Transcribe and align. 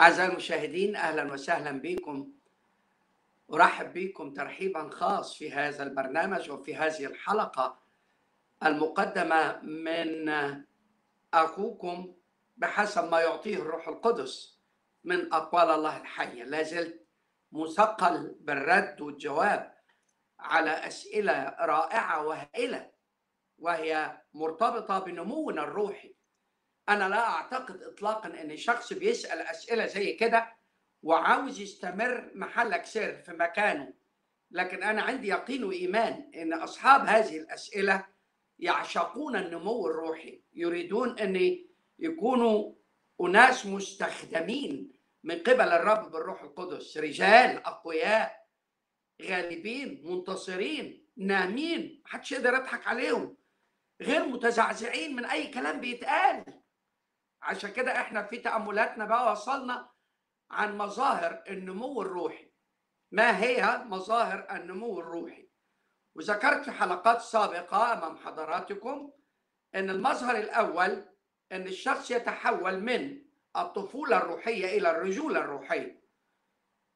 أعزائي 0.00 0.28
المشاهدين 0.30 0.96
أهلا 0.96 1.32
وسهلا 1.32 1.80
بكم. 1.80 2.32
أرحب 3.52 3.92
بكم 3.92 4.34
ترحيبا 4.34 4.88
خاص 4.88 5.34
في 5.34 5.52
هذا 5.52 5.82
البرنامج 5.82 6.50
وفي 6.50 6.76
هذه 6.76 7.06
الحلقة 7.06 7.78
المقدمة 8.64 9.60
من 9.62 10.32
أخوكم 11.34 12.14
بحسب 12.56 13.10
ما 13.10 13.20
يعطيه 13.20 13.56
الروح 13.56 13.88
القدس 13.88 14.58
من 15.04 15.32
أقوال 15.32 15.70
الله 15.70 15.96
الحية. 15.96 16.44
لا 16.44 16.62
زلت 16.62 17.06
مثقل 17.52 18.36
بالرد 18.40 19.00
والجواب 19.00 19.74
على 20.38 20.70
أسئلة 20.70 21.56
رائعة 21.60 22.26
وهائلة 22.26 22.90
وهي 23.58 24.20
مرتبطة 24.34 24.98
بنمونا 24.98 25.62
الروحي. 25.62 26.14
أنا 26.90 27.08
لا 27.08 27.28
أعتقد 27.28 27.82
إطلاقا 27.82 28.40
أن 28.40 28.56
شخص 28.56 28.92
بيسأل 28.92 29.40
أسئلة 29.40 29.86
زي 29.86 30.12
كده 30.12 30.52
وعاوز 31.02 31.60
يستمر 31.60 32.30
محلك 32.34 32.84
سر 32.86 33.14
في 33.14 33.32
مكانه. 33.32 33.92
لكن 34.50 34.82
أنا 34.82 35.02
عندي 35.02 35.28
يقين 35.28 35.64
وإيمان 35.64 36.30
أن 36.34 36.52
أصحاب 36.52 37.06
هذه 37.06 37.36
الأسئلة 37.36 38.06
يعشقون 38.58 39.36
النمو 39.36 39.86
الروحي 39.86 40.42
يريدون 40.54 41.18
أن 41.18 41.58
يكونوا 41.98 42.72
أناس 43.20 43.66
مستخدمين 43.66 44.92
من 45.24 45.38
قبل 45.38 45.68
الرب 45.68 46.10
بالروح 46.10 46.42
القدس. 46.42 46.96
رجال 46.96 47.56
أقوياء 47.66 48.46
غالبين 49.22 50.02
منتصرين 50.04 51.06
نامين 51.16 52.02
محدش 52.04 52.32
يقدر 52.32 52.54
يضحك 52.54 52.86
عليهم 52.86 53.36
غير 54.00 54.26
متزعزعين 54.26 55.16
من 55.16 55.24
أي 55.24 55.46
كلام 55.46 55.80
بيتقال. 55.80 56.44
عشان 57.42 57.70
كده 57.72 58.00
إحنا 58.00 58.22
في 58.22 58.36
تأملاتنا 58.38 59.04
بقى 59.04 59.32
وصلنا 59.32 59.90
عن 60.50 60.78
مظاهر 60.78 61.42
النمو 61.48 62.02
الروحي. 62.02 62.50
ما 63.12 63.38
هي 63.42 63.78
مظاهر 63.86 64.46
النمو 64.50 65.00
الروحي؟ 65.00 65.50
وذكرت 66.14 66.64
في 66.64 66.70
حلقات 66.70 67.20
سابقة 67.20 67.92
أمام 67.92 68.16
حضراتكم 68.16 69.12
أن 69.74 69.90
المظهر 69.90 70.36
الأول 70.36 71.08
أن 71.52 71.66
الشخص 71.66 72.10
يتحول 72.10 72.80
من 72.80 73.22
الطفولة 73.56 74.16
الروحية 74.16 74.78
إلى 74.78 74.90
الرجولة 74.90 75.40
الروحية 75.40 76.04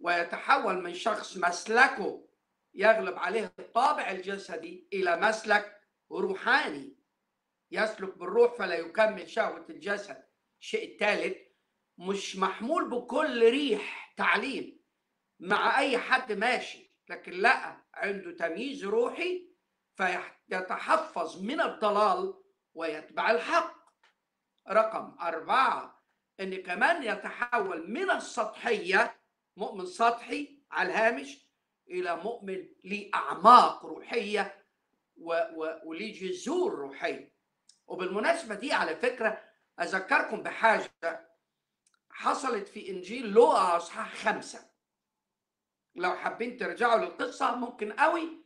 ويتحول 0.01 0.83
من 0.83 0.95
شخص 0.95 1.37
مسلكه 1.37 2.29
يغلب 2.75 3.19
عليه 3.19 3.53
الطابع 3.59 4.11
الجسدي 4.11 4.89
إلى 4.93 5.17
مسلك 5.17 5.81
روحاني 6.13 6.97
يسلك 7.71 8.19
بالروح 8.19 8.55
فلا 8.55 8.75
يكمل 8.75 9.29
شهوة 9.31 9.67
الجسد. 9.71 10.24
الشيء 10.65 10.93
الثالث 10.93 11.37
مش 11.99 12.37
محمول 12.37 12.91
بكل 12.91 13.51
ريح 13.51 14.15
تعليم 14.17 14.81
مع 15.41 15.79
أي 15.79 15.99
حد 15.99 16.33
ماشي 16.33 16.91
لكن 17.09 17.33
لا 17.33 17.77
عنده 17.95 18.33
تمييز 18.37 18.85
روحي 18.85 19.49
فيتحفظ 19.97 21.43
من 21.43 21.61
الضلال 21.61 22.35
ويتبع 22.75 23.31
الحق. 23.31 23.75
رقم 24.69 25.17
أربعة 25.21 26.03
إن 26.41 26.63
كمان 26.63 27.03
يتحول 27.03 27.91
من 27.91 28.11
السطحية 28.11 29.17
مؤمن 29.57 29.87
سطحي 29.87 30.59
على 30.71 30.89
الهامش 30.89 31.47
إلى 31.89 32.17
مؤمن 32.17 32.69
ليه 32.85 33.11
أعماق 33.15 33.87
روحية 33.87 34.65
وليه 35.85 36.21
جذور 36.21 36.75
روحية. 36.75 37.33
وبالمناسبة 37.87 38.55
دي 38.55 38.73
على 38.73 38.97
فكرة 38.97 39.54
أذكركم 39.81 40.43
بحاجة 40.43 41.31
حصلت 42.11 42.69
في 42.69 42.91
إنجيل 42.91 43.27
لوقا 43.27 43.77
أصحاح 43.77 44.15
خمسة. 44.15 44.71
لو 45.95 46.15
حابين 46.15 46.57
ترجعوا 46.57 47.01
للقصة 47.01 47.57
ممكن 47.57 47.93
قوي. 47.93 48.45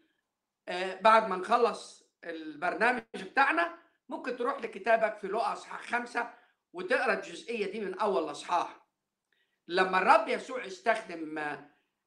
بعد 1.01 1.29
ما 1.29 1.37
نخلص 1.37 2.09
البرنامج 2.25 3.03
بتاعنا 3.15 3.79
ممكن 4.09 4.37
تروح 4.37 4.61
لكتابك 4.61 5.19
في 5.19 5.27
لوقا 5.27 5.53
أصحاح 5.53 5.83
خمسة 5.87 6.35
وتقرأ 6.73 7.13
الجزئية 7.15 7.73
دي 7.73 7.81
من 7.81 7.99
أول 7.99 8.31
أصحاح. 8.31 8.87
لما 9.69 9.99
الرب 9.99 10.29
يسوع 10.29 10.67
استخدم 10.67 11.59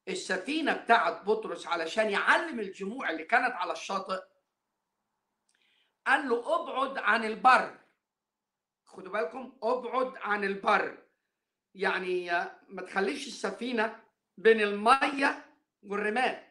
السفينة 0.08 0.72
بتاعت 0.72 1.22
بطرس 1.24 1.66
علشان 1.66 2.10
يعلم 2.10 2.60
الجموع 2.60 3.10
اللي 3.10 3.24
كانت 3.24 3.54
على 3.54 3.72
الشاطئ 3.72 4.22
قال 6.06 6.28
له 6.28 6.62
أبعد 6.62 6.98
عن 6.98 7.24
البر. 7.24 7.81
خدوا 8.92 9.12
بالكم 9.12 9.58
ابعد 9.62 10.16
عن 10.16 10.44
البر. 10.44 10.98
يعني 11.74 12.30
ما 12.68 12.82
تخليش 12.82 13.26
السفينة 13.26 14.02
بين 14.36 14.60
المية 14.60 15.46
والرمال. 15.82 16.48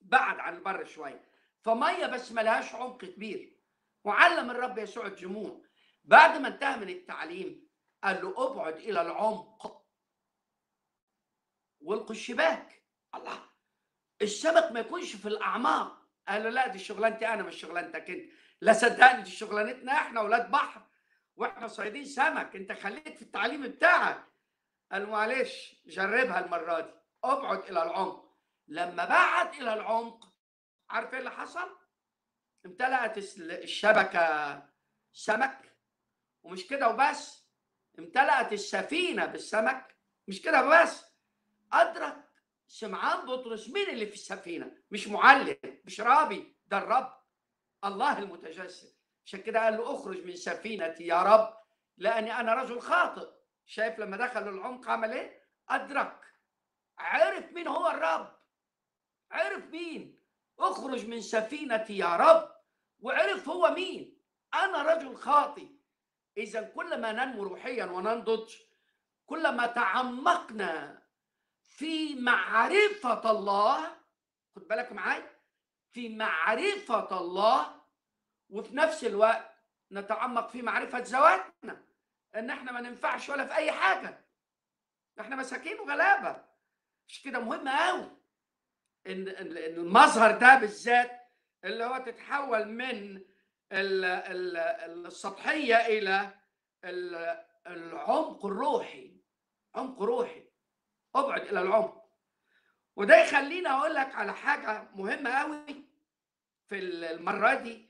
بعد 0.00 0.38
عن 0.38 0.54
البر 0.54 0.84
شوية. 0.84 1.24
فمية 1.62 2.06
بس 2.06 2.32
ملهاش 2.32 2.74
عمق 2.74 3.04
كبير. 3.04 3.56
وعلم 4.04 4.50
الرب 4.50 4.78
يسوع 4.78 5.06
الجموع 5.06 5.60
بعد 6.04 6.40
ما 6.40 6.48
انتهى 6.48 6.76
من 6.76 6.88
التعليم 6.88 7.68
قال 8.04 8.22
له 8.22 8.34
ابعد 8.46 8.76
إلى 8.76 9.02
العمق 9.02 9.86
والقوا 11.80 12.10
الشباك 12.10 12.82
الله! 13.14 13.42
السمك 14.22 14.72
ما 14.72 14.80
يكونش 14.80 15.16
في 15.16 15.28
الأعماق. 15.28 16.00
قال 16.28 16.42
له 16.42 16.50
لا 16.50 16.66
دي 16.66 16.78
شغلانتي 16.78 17.26
أنا 17.28 17.42
مش 17.42 17.60
شغلانتك 17.60 18.10
أنت. 18.10 18.30
لا 18.60 18.72
صدقني 18.72 19.22
دي 19.22 19.30
شغلانتنا 19.30 19.92
إحنا 19.92 20.20
أولاد 20.20 20.50
بحر. 20.50 20.82
وإحنا 21.40 21.68
صيادين 21.68 22.04
سمك 22.04 22.56
انت 22.56 22.72
خليك 22.72 23.16
في 23.16 23.22
التعليم 23.22 23.62
بتاعك. 23.62 24.24
قال 24.92 25.06
معلش 25.10 25.74
جربها 25.86 26.44
المرة 26.44 26.80
دي. 26.80 26.90
ابعد 27.24 27.58
إلى 27.58 27.82
العمق. 27.82 28.36
لما 28.68 29.04
بعد 29.04 29.54
إلى 29.54 29.74
العمق 29.74 30.32
عارف 30.90 31.12
إيه 31.12 31.18
اللي 31.18 31.30
حصل؟ 31.30 31.76
امتلأت 32.66 33.18
الشبكة 33.38 34.62
سمك. 35.12 35.76
ومش 36.42 36.66
كده 36.66 36.88
وبس 36.88 37.46
امتلأت 37.98 38.52
السفينة 38.52 39.26
بالسمك. 39.26 39.96
مش 40.28 40.42
كده 40.42 40.62
بس 40.82 41.04
أدرك 41.72 42.28
سمعان 42.66 43.26
بطرس 43.26 43.68
مين 43.68 43.88
اللي 43.90 44.06
في 44.06 44.14
السفينة؟ 44.14 44.72
مش 44.90 45.08
معلم 45.08 45.56
مش 45.84 46.00
رابي 46.00 46.56
ده 46.66 46.78
الرب 46.78 47.20
الله 47.84 48.18
المتجسد. 48.18 48.99
عشان 49.26 49.40
كده 49.42 49.64
قال 49.64 49.76
له 49.76 49.94
أخرج 49.94 50.24
من 50.26 50.36
سفينتي 50.36 51.06
يا 51.06 51.22
رب 51.22 51.56
لأني 51.96 52.40
أنا 52.40 52.54
رجل 52.54 52.80
خاطئ. 52.80 53.28
شايف 53.66 53.98
لما 53.98 54.16
دخل 54.16 54.48
العمق 54.48 54.88
عمل 54.88 55.12
إيه؟ 55.12 55.42
أدرك. 55.68 56.20
عرف 56.98 57.52
مين 57.52 57.68
هو 57.68 57.90
الرب. 57.90 58.36
عرف 59.30 59.64
مين؟ 59.66 60.18
أخرج 60.58 61.06
من 61.06 61.20
سفينتي 61.20 61.98
يا 61.98 62.16
رب. 62.16 62.50
وعرف 63.00 63.48
هو 63.48 63.70
مين؟ 63.70 64.22
أنا 64.54 64.82
رجل 64.82 65.16
خاطئ. 65.16 65.68
اذا 66.36 66.62
كلما 66.62 67.12
ننمو 67.12 67.42
روحيا 67.42 67.84
وننضج 67.84 68.54
كلما 69.26 69.66
تعمقنا 69.66 71.02
في 71.62 72.14
معرفة 72.14 73.30
الله 73.30 73.96
خد 74.56 74.68
بالك 74.68 74.92
معايا 74.92 75.40
في 75.90 76.16
معرفة 76.16 77.20
الله 77.20 77.79
وفي 78.50 78.76
نفس 78.76 79.04
الوقت 79.04 79.50
نتعمق 79.92 80.48
في 80.48 80.62
معرفة 80.62 80.98
ذواتنا 80.98 81.84
إن 82.34 82.50
إحنا 82.50 82.72
ما 82.72 82.80
ننفعش 82.80 83.28
ولا 83.28 83.46
في 83.46 83.54
أي 83.54 83.72
حاجة. 83.72 84.24
إحنا 85.20 85.36
مساكين 85.36 85.80
وغلابة. 85.80 86.44
مش 87.08 87.22
كده 87.22 87.40
مهم 87.40 87.68
قوي 87.68 88.10
إن 89.06 89.28
المظهر 89.28 90.38
ده 90.38 90.54
بالذات 90.54 91.20
اللي 91.64 91.84
هو 91.84 91.98
تتحول 91.98 92.68
من 92.68 93.24
السطحية 93.72 95.76
إلى 95.86 96.34
العمق 97.66 98.46
الروحي. 98.46 99.20
عمق 99.74 100.02
روحي. 100.02 100.50
أبعد 101.14 101.40
إلى 101.40 101.60
العمق. 101.60 102.10
وده 102.96 103.24
يخليني 103.24 103.68
أقول 103.68 103.94
لك 103.94 104.14
على 104.14 104.34
حاجة 104.34 104.88
مهمة 104.94 105.30
قوي 105.30 105.64
في 106.68 106.78
المرة 106.78 107.54
دي. 107.54 107.89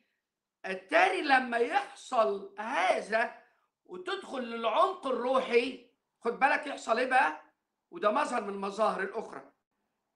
التاني 0.66 1.20
لما 1.22 1.56
يحصل 1.58 2.54
هذا 2.58 3.42
وتدخل 3.84 4.40
للعمق 4.42 5.06
الروحي 5.06 5.90
خد 6.20 6.38
بالك 6.38 6.66
يحصل 6.66 6.98
إيه 6.98 7.06
بقى؟ 7.10 7.42
وده 7.90 8.10
مظهر 8.10 8.42
من 8.44 8.48
المظاهر 8.54 9.00
الأخرى. 9.02 9.52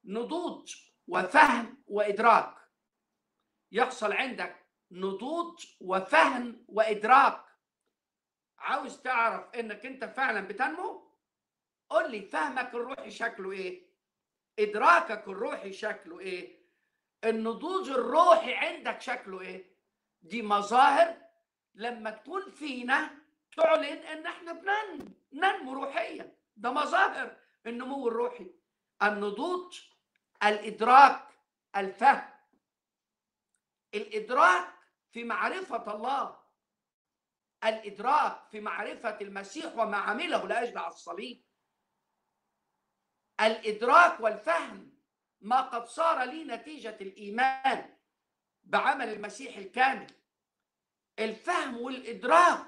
نضوج 0.05 0.76
وفهم 1.08 1.82
وإدراك. 1.87 2.55
يحصل 3.73 4.12
عندك 4.12 4.67
نضوج 4.91 5.67
وفهم 5.81 6.64
وإدراك. 6.69 7.44
عاوز 8.58 9.00
تعرف 9.02 9.55
إنك 9.55 9.87
أنت 9.87 10.05
فعلا 10.05 10.40
بتنمو؟ 10.40 11.14
قول 11.90 12.11
لي 12.11 12.23
فهمك 12.23 12.75
الروحي 12.75 13.11
شكله 13.11 13.52
إيه؟ 13.52 13.87
إدراكك 14.58 15.29
الروحي 15.29 15.73
شكله 15.73 16.20
إيه؟ 16.20 16.64
النضوج 17.25 17.90
الروحي 17.90 18.55
عندك 18.55 19.00
شكله 19.00 19.40
إيه؟ 19.40 19.74
دي 20.25 20.43
مظاهر 20.43 21.17
لما 21.75 22.11
تكون 22.11 22.50
فينا 22.50 23.11
تعلن 23.56 23.85
إن 23.85 24.26
إحنا 24.26 24.53
بننمو 24.53 25.73
روحيا. 25.73 26.37
ده 26.56 26.71
مظاهر 26.73 27.37
النمو 27.67 28.09
الروحي. 28.09 28.50
النضوج 29.03 29.81
الإدراك 30.43 31.29
الفهم. 31.76 32.31
الإدراك 33.94 34.75
في 35.12 35.25
معرفة 35.25 35.94
الله. 35.94 36.41
الإدراك 37.65 38.49
في 38.50 38.61
معرفة 38.61 39.19
المسيح 39.21 39.76
وما 39.76 39.97
عمله 39.97 40.47
لاجل 40.47 40.79
على 40.79 40.88
الصليب. 40.88 41.44
الإدراك 43.41 44.21
والفهم 44.21 44.94
ما 45.41 45.61
قد 45.61 45.87
صار 45.87 46.23
لي 46.25 46.44
نتيجه 46.44 46.97
الإيمان. 47.00 47.94
بعمل 48.64 49.08
المسيح 49.08 49.56
الكامل. 49.56 50.06
الفهم 51.19 51.76
والإدراك. 51.81 52.66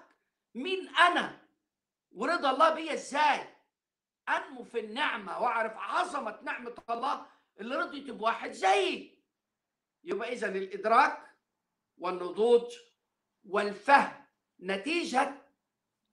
مين 0.55 0.89
أنا؟ 0.89 1.47
ورضا 2.13 2.51
الله 2.51 2.75
بيا 2.75 2.93
إزاي؟ 2.95 3.57
أنمو 4.29 4.65
في 4.65 4.81
النعمة 4.81 5.39
وأعرف 5.43 5.73
عظمة 5.77 6.41
نعمة 6.43 6.75
الله 6.91 7.27
اللي 7.61 7.77
رضيت 7.77 8.11
بواحد 8.11 8.53
زيي. 8.53 9.23
يبقى 10.05 10.33
اذا 10.33 10.49
الإدراك 10.49 11.37
والنضوج 11.99 12.77
والفهم 13.45 14.27
نتيجة 14.61 15.35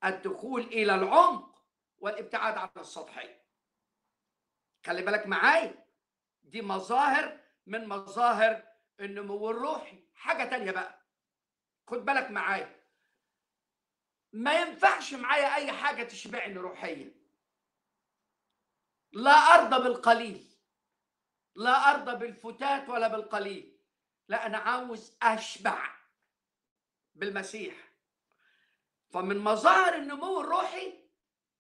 الدخول 0.06 0.62
إلى 0.62 0.96
العمق 0.96 1.66
والابتعاد 1.98 2.58
عن 2.58 2.70
السطحيه 2.78 3.44
خلي 4.86 5.02
بالك 5.02 5.28
معايا 5.28 5.86
دي 6.44 6.62
مظاهر 6.62 7.40
من 7.66 7.88
مظاهر 7.88 8.73
النمو 9.00 9.50
الروحي 9.50 10.04
حاجة 10.16 10.44
تانية 10.50 10.72
بقى. 10.72 11.00
خد 11.88 12.06
بالك 12.06 12.32
معايا. 12.32 12.84
ما 14.34 14.54
ينفعش 14.62 15.14
معايا 15.14 15.56
أي 15.56 15.72
حاجة 15.72 16.04
تشبعني 16.04 16.58
روحيا. 16.58 17.12
لا 19.12 19.32
ارضى 19.32 19.84
بالقليل. 19.84 20.46
لا 21.56 21.92
ارضى 21.92 22.16
بالفتات 22.16 22.90
ولا 22.90 23.08
بالقليل. 23.08 23.78
لا 24.28 24.46
أنا 24.46 24.58
عاوز 24.58 25.18
أشبع 25.22 25.90
بالمسيح. 27.16 27.76
فمن 29.10 29.38
مظاهر 29.38 29.96
النمو 29.96 30.42
الروحي 30.42 30.94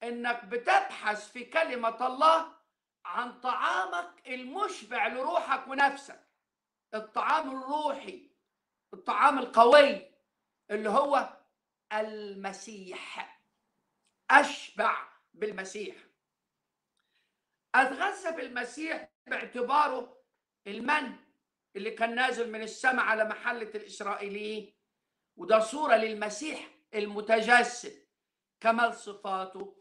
إنك 0.03 0.45
بتبحث 0.45 1.31
في 1.31 1.45
كلمة 1.45 2.07
الله 2.07 2.53
عن 3.06 3.39
طعامك 3.39 4.27
المشبع 4.27 5.07
لروحك 5.07 5.68
ونفسك. 5.68 6.24
الطعام 6.94 7.57
الروحي 7.57 8.30
الطعام 8.94 9.40
القوي 9.40 10.12
اللي 10.72 10.90
هو 10.90 11.38
المسيح 11.94 13.40
أشبع 14.31 15.07
بالمسيح. 15.34 15.95
أتغذى 17.75 18.31
بالمسيح 18.36 19.10
باعتباره 19.28 20.24
المن 20.68 21.16
اللي 21.75 21.92
كان 21.92 22.16
نازل 22.16 22.51
من 22.51 22.62
السماء 22.62 23.06
على 23.06 23.25
محلة 23.25 23.69
الإسرائيليين. 23.75 24.74
وده 25.38 25.60
صورة 25.60 25.95
للمسيح 25.95 26.69
المتجسد 26.94 28.07
كمال 28.62 28.94
صفاته. 28.94 29.75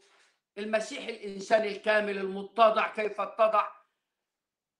المسيح 0.57 1.07
الإنسان 1.07 1.63
الكامل 1.65 2.17
المتضع 2.17 2.87
كيف 2.93 3.21
اتضع. 3.21 3.71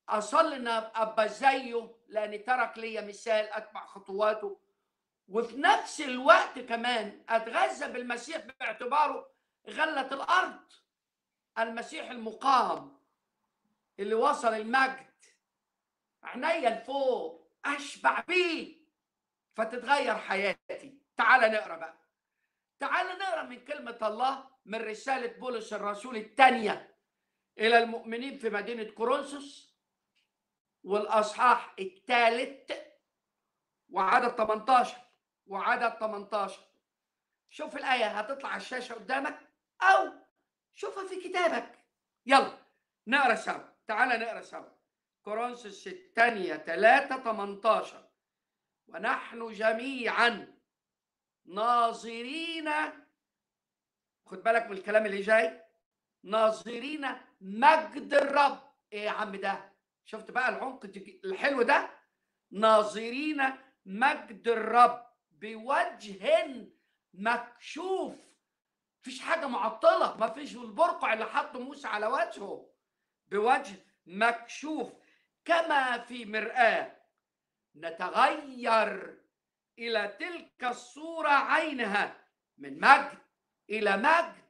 اصلي 0.10 0.56
ان 0.56 0.68
ابقى 0.68 1.30
زيه 1.30 1.96
لأن 2.14 2.44
ترك 2.44 2.78
لي 2.78 3.02
مثال 3.02 3.46
أتبع 3.54 3.86
خطواته. 3.86 4.60
وفي 5.28 5.58
نفس 5.58 6.02
الوقت 6.02 6.60
كمان 6.60 7.24
أتغذى 7.30 7.94
بالمسيح 7.94 8.38
باعتباره 8.38 9.30
غلة 9.70 10.08
الأرض 10.08 10.72
المسيح 11.60 12.12
المقام 12.12 13.00
اللي 14.00 14.16
وصل 14.16 14.54
المجد. 14.54 15.14
عينيا 16.24 16.70
لفوق 16.70 17.52
أشبع 17.66 18.20
بيه. 18.20 18.84
فتتغير 19.56 20.16
حياتي. 20.16 20.98
تعال 21.18 21.52
نقرأ 21.52 21.76
بقى. 21.76 21.98
تعال 22.80 23.20
نقرأ 23.20 23.44
من 23.44 23.66
كلمة 23.66 23.98
الله 24.02 24.44
من 24.66 24.82
رسالة 24.82 25.40
بولس 25.40 25.74
الرسول 25.74 26.18
الثانية 26.18 26.96
إلى 27.60 27.78
المؤمنين 27.78 28.38
في 28.38 28.50
مدينة 28.50 28.84
كورنثوس. 28.84 29.73
والأصحاح 30.84 31.76
الثالث 31.80 32.72
وعدد 33.90 34.36
18 34.36 34.98
وعدد 35.48 35.98
18 36.00 36.60
شوف 37.50 37.76
الآية 37.78 38.06
هتطلع 38.06 38.50
على 38.50 38.62
الشاشة 38.62 38.94
قدامك 38.94 39.40
أو 39.82 40.12
شوفها 40.74 41.08
في 41.08 41.30
كتابك. 41.30 41.80
يلا 42.26 42.58
نقرأ 43.08 43.36
سوا. 43.36 43.64
تعال 43.88 44.20
نقرأ 44.20 44.42
سوا. 44.42 44.70
كورنثوس 45.24 45.88
الثانية 45.88 46.56
3 46.56 47.24
18 47.24 48.10
ونحن 48.88 49.52
جميعا 49.52 50.54
ناظرين. 51.46 52.70
خد 54.26 54.44
بالك 54.44 54.66
من 54.66 54.78
الكلام 54.78 55.06
اللي 55.06 55.22
جاي. 55.22 55.64
ناظرين 56.24 57.08
مجد 57.42 58.14
الرب. 58.14 58.60
إيه 58.94 59.02
يا 59.02 59.12
عم 59.12 59.36
ده؟ 59.36 59.73
شفت 60.06 60.32
بقى 60.32 60.50
العمق 60.50 60.86
الحلو 61.26 61.62
ده؟ 61.62 61.90
ناظرين 62.52 63.44
مجد 63.86 64.48
الرب 64.48 65.06
بوجه 65.32 66.68
مكشوف. 67.14 68.16
مفيش 69.02 69.22
حاجة 69.22 69.48
معطلة 69.48 70.18
مفيش 70.18 70.56
البرقع 70.56 71.14
اللي 71.14 71.26
حطه 71.26 71.60
موسى 71.60 71.88
على 71.88 72.08
وجهه. 72.08 72.70
بوجه 73.28 73.76
مكشوف. 74.06 74.94
كما 75.46 75.98
في 75.98 76.26
مرآة. 76.26 77.00
نتغير 77.76 79.22
إلى 79.80 80.08
تلك 80.20 80.64
الصورة 80.64 81.30
عينها. 81.30 82.28
من 82.58 82.80
مجد 82.80 83.18
إلى 83.70 83.98
مجد. 83.98 84.44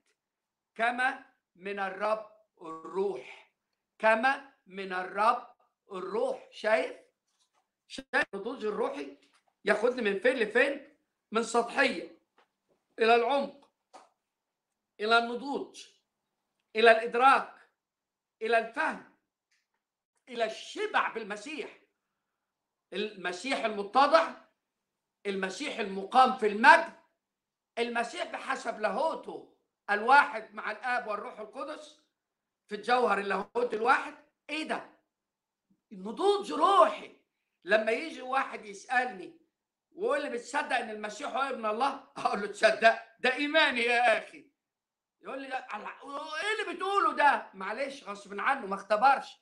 كما 0.75 1.25
من 1.55 1.79
الرب 1.79 2.31
الروح. 2.61 3.51
كما 3.99 4.53
من 4.65 4.93
الرب 4.93 5.52
الروح 5.91 6.49
شايف 6.51 6.97
شايف 7.87 8.25
النضوج 8.33 8.65
الروحي 8.65 9.17
ياخدني 9.65 10.01
من 10.01 10.19
فين 10.19 10.35
لفين؟ 10.35 10.97
من 11.31 11.43
سطحية 11.43 12.19
إلى 12.99 13.15
العمق 13.15 13.69
إلى 14.99 15.17
النضوج 15.17 15.87
إلى 16.75 16.91
الإدراك 16.91 17.53
إلى 18.41 18.57
الفهم 18.57 19.13
إلى 20.29 20.45
الشبع 20.45 21.13
بالمسيح. 21.13 21.79
المسيح 22.93 23.65
المتضع 23.65 24.31
المسيح 25.25 25.79
المقام 25.79 26.37
في 26.37 26.47
المجد 26.47 26.99
المسيح 27.79 28.31
بحسب 28.31 28.79
لاهوته 28.79 29.55
الواحد 29.89 30.53
مع 30.53 30.71
الآب 30.71 31.07
والروح 31.07 31.39
القدس 31.39 32.01
في 32.67 32.75
الجوهر 32.75 33.17
اللاهوت 33.19 33.73
الواحد. 33.73 34.13
إيه 34.49 34.63
ده؟ 34.63 34.92
نضوج 35.95 36.51
روحي 36.53 37.15
لما 37.63 37.91
يجي 37.91 38.21
واحد 38.21 38.65
يسألني 38.65 39.39
ويقول 39.91 40.21
لي 40.23 40.29
بتصدق 40.29 40.75
إن 40.75 40.89
المسيح 40.89 41.29
هو 41.29 41.41
ابن 41.41 41.65
الله؟ 41.65 42.03
أقول 42.17 42.41
له 42.41 42.47
تصدق 42.47 42.99
ده 43.19 43.33
ايماني 43.33 43.81
يا 43.81 44.17
أخي. 44.17 44.45
يقول 45.21 45.41
لي 45.41 45.47
إيه 45.47 46.61
اللي 46.61 46.73
بتقوله 46.75 47.13
ده؟ 47.13 47.49
معلش 47.53 48.03
غصب 48.03 48.39
عنه 48.39 48.67
ما 48.67 48.75
اختبرش. 48.75 49.37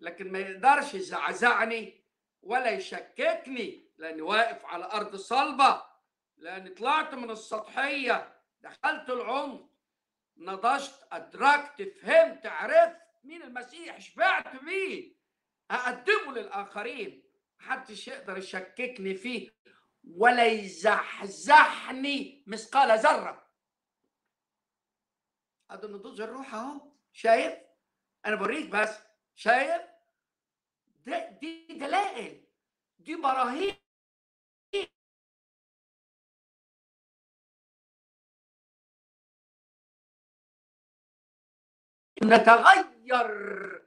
لكن 0.00 0.32
ما 0.32 0.38
يقدرش 0.38 0.94
يزعزعني 0.94 2.04
ولا 2.42 2.70
يشككني 2.70 3.90
لأني 3.98 4.22
واقف 4.22 4.64
على 4.64 4.84
أرض 4.84 5.16
صلبة 5.16 5.82
لأني 6.36 6.70
طلعت 6.70 7.14
من 7.14 7.30
السطحية 7.30 8.40
دخلت 8.60 9.10
العمق 9.10 9.68
نضجت 10.36 11.06
أدركت 11.12 11.82
فهمت 12.02 12.46
عرفت 12.46 12.96
مين 13.24 13.42
المسيح 13.42 13.98
شبعت 14.00 14.56
بيه. 14.64 15.14
أقدمه 15.70 16.32
للآخرين. 16.32 17.24
محدش 17.60 18.08
يقدر 18.08 18.38
يشككني 18.38 19.14
فيه 19.14 19.50
ولا 20.04 20.46
يزحزحني 20.46 22.44
مثقال 22.46 22.98
ذرة. 22.98 23.50
هذا 25.70 25.86
النضوج 25.86 26.20
الروح 26.20 26.54
أهو. 26.54 26.92
شايف؟ 27.12 27.54
أنا 28.26 28.34
بوريك 28.36 28.70
بس. 28.70 28.98
شايف؟ 29.34 29.82
دي 31.40 31.66
دلائل. 31.70 32.46
دي 32.98 33.16
براهين. 33.16 33.76
نتغير 42.24 43.83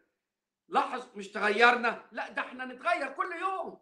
لاحظ 0.68 1.08
مش 1.16 1.28
تغيرنا؟ 1.28 2.08
لا 2.12 2.30
ده 2.30 2.42
إحنا 2.42 2.66
نتغير 2.66 3.14
كل 3.14 3.32
يوم. 3.42 3.82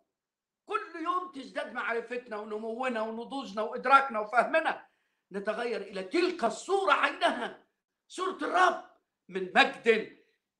كل 0.66 0.96
يوم 1.04 1.32
تزداد 1.32 1.74
معرفتنا 1.74 2.38
ونمونا 2.38 3.02
ونضوجنا 3.02 3.62
وإدراكنا 3.62 4.20
وفهمنا. 4.20 4.88
نتغير 5.32 5.82
إلى 5.82 6.04
تلك 6.04 6.44
الصورة 6.44 6.94
عينها. 6.94 7.66
صورة 8.08 8.38
الرب 8.38 8.84
من 9.30 9.52
مجد 9.56 10.18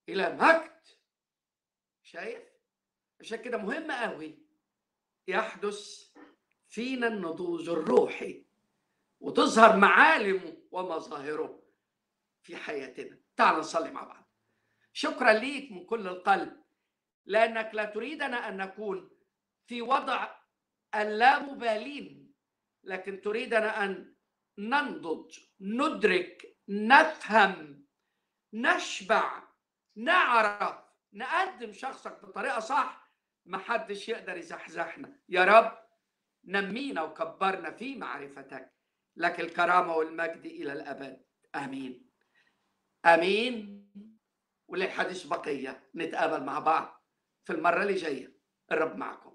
إلى 0.10 0.34
مجد. 0.34 0.82
شايف؟ 2.04 2.44
عشان 3.20 3.38
كده 3.38 3.58
مهم 3.58 3.92
قوي 3.92 4.40
يحدث 5.28 6.12
فينا 6.68 7.08
النضوج 7.08 7.70
الروحي 7.70 8.46
وتظهر 9.20 9.78
معالمه 9.78 10.58
ومظاهره 10.72 11.64
في 12.42 12.58
حياتنا. 12.58 13.18
تعال 13.38 13.60
نصلي 13.60 13.92
مع 13.92 14.04
بعض. 14.04 14.25
شكرا 14.98 15.34
ليك 15.34 15.72
من 15.72 15.86
كل 15.86 16.08
القلب 16.08 16.64
لأنك 17.26 17.76
لا 17.76 17.86
تريدنا 17.86 18.50
أن 18.50 18.58
نكون 18.58 19.10
في 19.68 19.82
وضع 19.82 20.36
اللامبالين 20.96 22.34
لكن 22.84 23.22
تريدنا 23.22 23.84
أن 23.86 24.16
ننضج 24.58 25.40
ندرك 25.62 26.58
نفهم 26.70 27.86
نشبع 28.54 29.44
نعرف 29.96 30.76
نقدم 31.14 31.72
شخصك 31.74 32.26
بطريقة 32.26 32.60
صح 32.60 33.12
محدش 33.46 34.10
يقدر 34.10 34.38
يزحزحنا. 34.38 35.20
يا 35.30 35.46
رب 35.46 35.78
نمينا 36.44 37.02
وكبرنا 37.02 37.72
في 37.72 37.96
معرفتك 37.96 38.74
لك 39.16 39.40
الكرامة 39.40 39.96
والمجد 39.96 40.46
إلى 40.46 40.74
الأبد. 40.74 41.26
آمين. 41.56 42.12
امين 44.70 44.82
وللحديث 44.82 45.24
بقية 45.24 45.90
نتقابل 45.96 46.44
مع 46.44 46.60
بعض 46.60 47.04
في 47.44 47.54
المرة 47.54 47.82
اللي 47.82 47.94
جاية. 47.94 48.36
الرب 48.72 48.98
معكم. 48.98 49.32